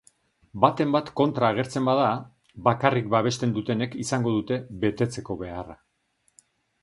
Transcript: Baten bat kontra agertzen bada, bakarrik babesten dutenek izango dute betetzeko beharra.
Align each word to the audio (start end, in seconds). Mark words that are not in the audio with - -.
Baten 0.63 0.93
bat 0.93 1.09
kontra 1.19 1.49
agertzen 1.55 1.85
bada, 1.89 2.07
bakarrik 2.69 3.11
babesten 3.15 3.53
dutenek 3.57 3.97
izango 4.05 4.33
dute 4.37 4.57
betetzeko 4.85 5.37
beharra. 5.45 5.77